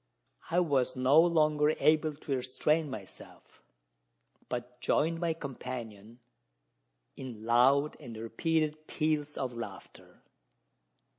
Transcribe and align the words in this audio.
I 0.49 0.59
was 0.61 0.95
no 0.95 1.21
longer 1.21 1.75
able 1.79 2.15
to 2.15 2.35
restrain 2.35 2.89
myself, 2.89 3.61
but 4.49 4.81
joined 4.81 5.19
my 5.19 5.35
companion 5.35 6.17
in 7.15 7.45
loud 7.45 7.97
and 7.99 8.17
repeated 8.17 8.87
peals 8.87 9.37
of 9.37 9.53
laughter. 9.53 10.23